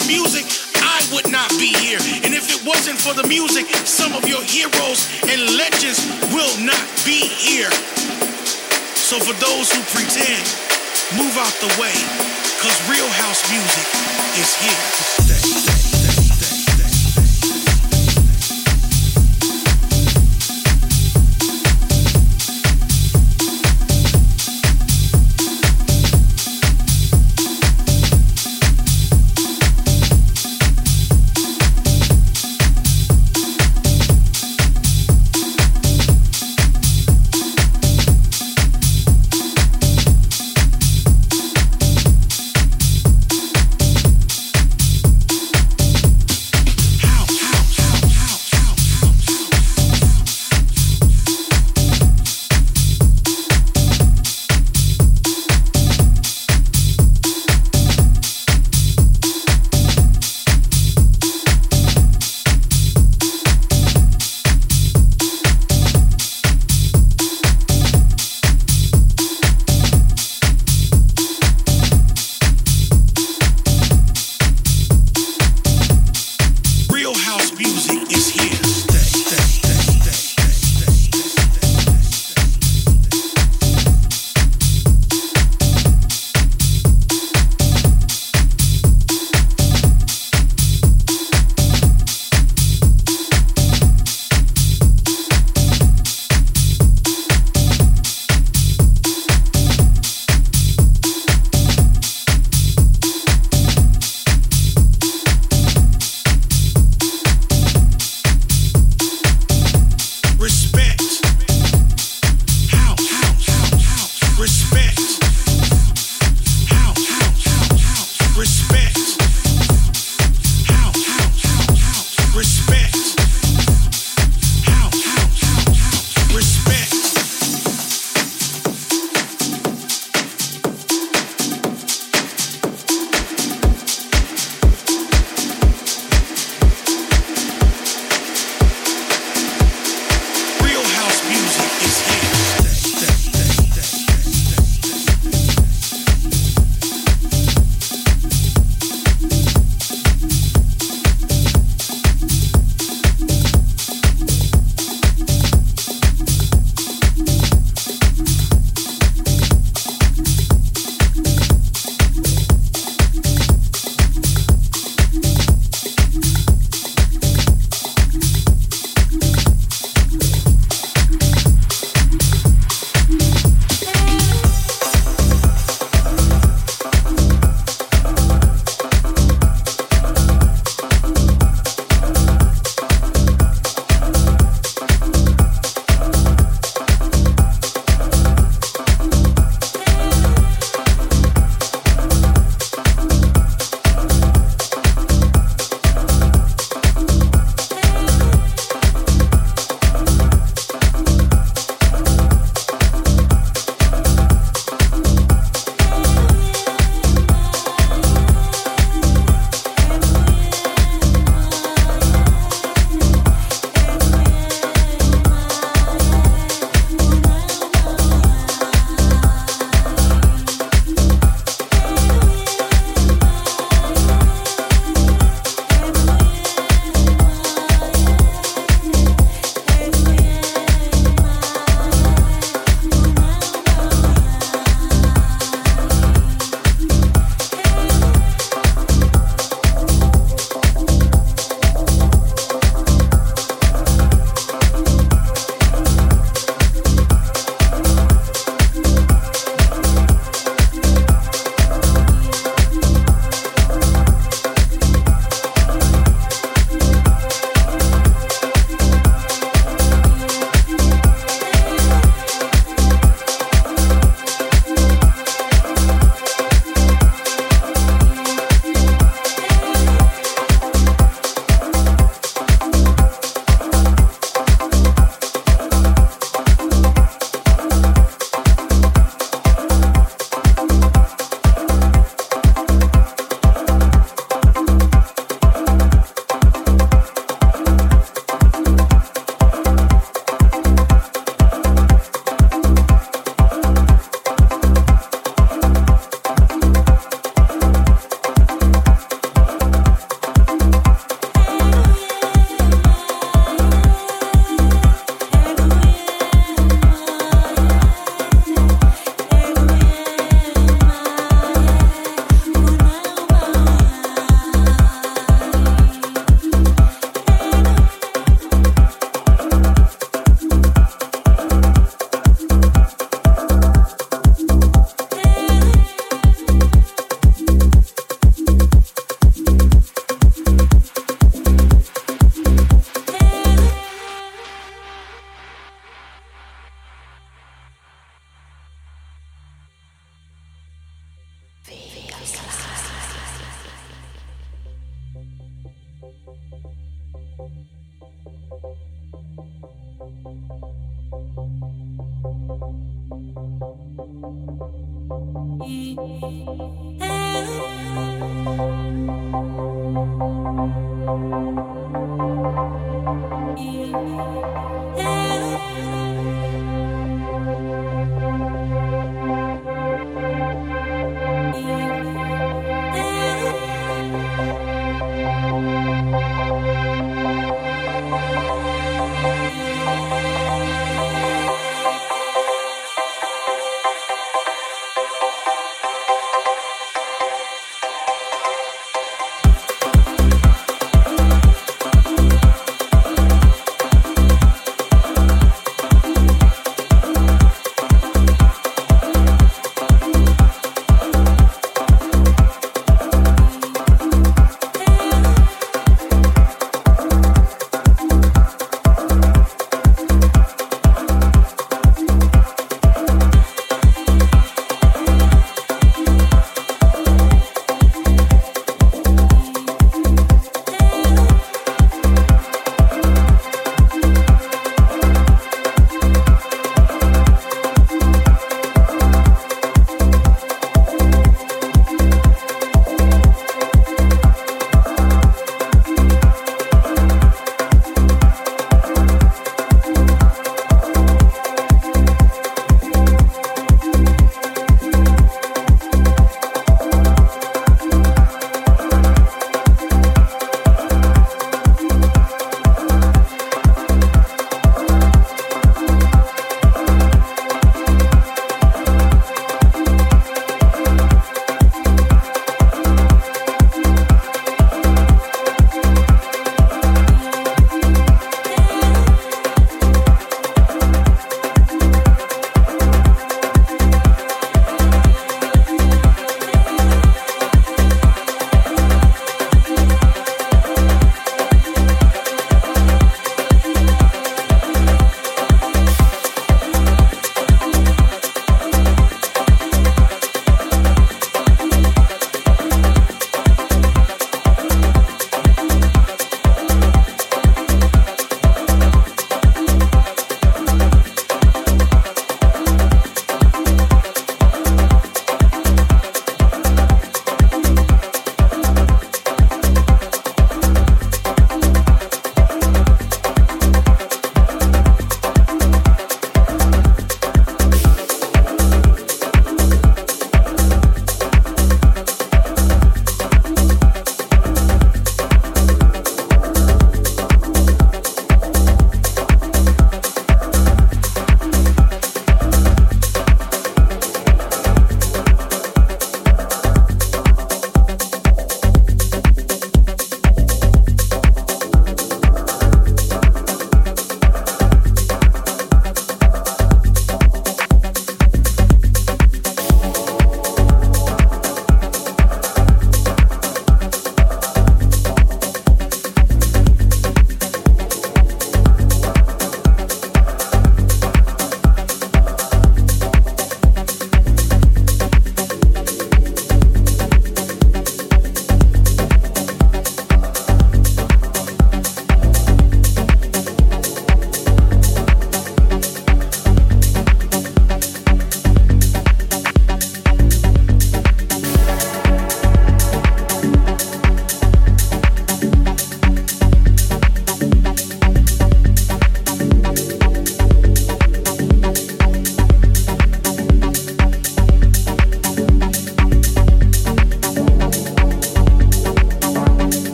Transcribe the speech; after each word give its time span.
the 0.00 0.06
music, 0.08 0.44
I 0.76 1.00
would 1.12 1.30
not 1.32 1.48
be 1.58 1.72
here. 1.80 1.98
And 2.24 2.34
if 2.34 2.52
it 2.52 2.60
wasn't 2.66 2.98
for 2.98 3.14
the 3.14 3.26
music, 3.26 3.64
some 3.86 4.12
of 4.12 4.28
your 4.28 4.42
heroes 4.42 5.08
and 5.24 5.40
legends 5.56 6.04
will 6.34 6.52
not 6.60 6.84
be 7.04 7.24
here. 7.24 7.70
So 8.92 9.16
for 9.18 9.32
those 9.40 9.72
who 9.72 9.80
pretend, 9.96 10.44
move 11.16 11.36
out 11.38 11.54
the 11.64 11.72
way, 11.80 11.96
cause 12.60 12.76
real 12.90 13.08
house 13.08 13.40
music 13.48 13.86
is 14.36 14.54
here 14.60 14.84
to 15.32 15.32
stay. 15.40 15.95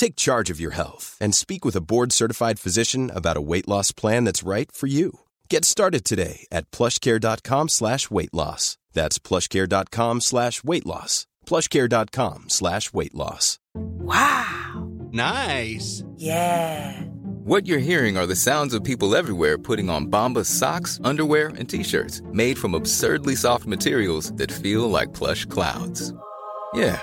Take 0.00 0.16
charge 0.16 0.48
of 0.48 0.58
your 0.58 0.70
health 0.70 1.18
and 1.20 1.34
speak 1.34 1.62
with 1.62 1.76
a 1.76 1.82
board-certified 1.82 2.58
physician 2.58 3.10
about 3.14 3.36
a 3.36 3.42
weight 3.42 3.68
loss 3.68 3.92
plan 3.92 4.24
that's 4.24 4.42
right 4.42 4.72
for 4.72 4.86
you. 4.86 5.20
Get 5.50 5.66
started 5.66 6.06
today 6.06 6.46
at 6.50 6.70
plushcare.com 6.70 7.68
slash 7.68 8.10
weight 8.10 8.32
loss. 8.32 8.78
That's 8.94 9.18
plushcare.com 9.18 10.22
slash 10.22 10.64
weight 10.64 10.86
loss. 10.86 11.26
plushcare.com 11.44 12.44
slash 12.48 12.94
weight 12.94 13.14
loss. 13.14 13.58
Wow. 13.74 14.88
Nice. 15.12 16.02
Yeah. 16.16 17.02
What 17.44 17.66
you're 17.66 17.78
hearing 17.78 18.16
are 18.16 18.26
the 18.26 18.36
sounds 18.36 18.72
of 18.72 18.82
people 18.82 19.14
everywhere 19.14 19.58
putting 19.58 19.90
on 19.90 20.06
Bombas 20.06 20.46
socks, 20.46 20.98
underwear, 21.04 21.48
and 21.58 21.68
t-shirts 21.68 22.22
made 22.32 22.56
from 22.56 22.74
absurdly 22.74 23.36
soft 23.36 23.66
materials 23.66 24.32
that 24.36 24.50
feel 24.50 24.88
like 24.88 25.12
plush 25.12 25.44
clouds. 25.44 26.14
Yeah, 26.72 27.02